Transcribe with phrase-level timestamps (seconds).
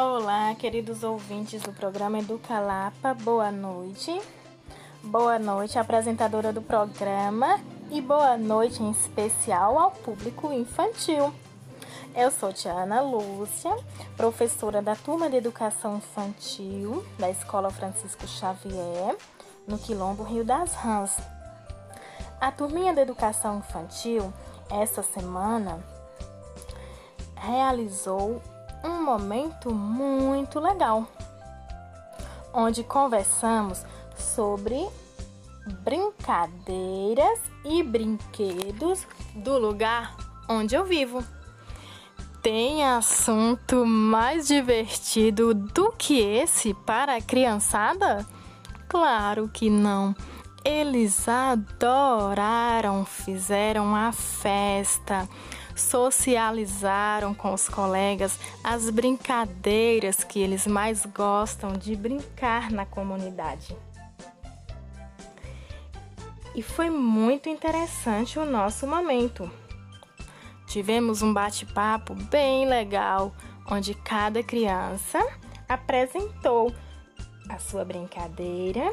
[0.00, 4.22] Olá, queridos ouvintes do programa Educalapa, boa noite.
[5.02, 7.58] Boa noite, apresentadora do programa,
[7.90, 11.34] e boa noite em especial ao público infantil.
[12.14, 13.76] Eu sou Tiana Lúcia,
[14.16, 19.16] professora da turma de Educação Infantil da Escola Francisco Xavier,
[19.66, 21.18] no Quilombo Rio das Rãs.
[22.40, 24.32] A turminha de Educação Infantil,
[24.70, 25.84] essa semana,
[27.34, 28.40] realizou
[28.84, 31.06] um momento muito legal,
[32.52, 33.84] onde conversamos
[34.16, 34.86] sobre
[35.84, 40.16] brincadeiras e brinquedos do lugar
[40.48, 41.22] onde eu vivo.
[42.42, 48.24] Tem assunto mais divertido do que esse para a criançada?
[48.88, 50.14] Claro que não.
[50.64, 55.28] Eles adoraram, fizeram a festa,
[55.80, 63.76] socializaram com os colegas as brincadeiras que eles mais gostam de brincar na comunidade.
[66.54, 69.50] E foi muito interessante o nosso momento.
[70.66, 73.32] Tivemos um bate-papo bem legal,
[73.70, 75.24] onde cada criança
[75.68, 76.74] apresentou
[77.48, 78.92] a sua brincadeira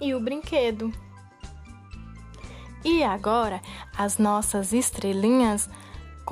[0.00, 0.92] e o brinquedo.
[2.84, 3.60] E agora
[3.96, 5.70] as nossas estrelinhas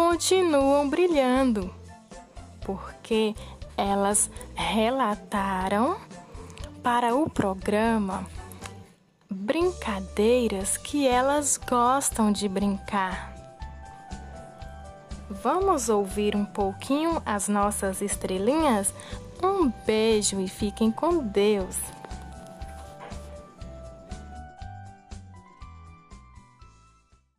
[0.00, 1.70] continuam brilhando,
[2.62, 3.34] porque
[3.76, 5.98] elas relataram
[6.82, 8.26] para o programa
[9.28, 13.34] brincadeiras que elas gostam de brincar.
[15.28, 18.94] Vamos ouvir um pouquinho as nossas estrelinhas?
[19.42, 21.76] Um beijo e fiquem com Deus!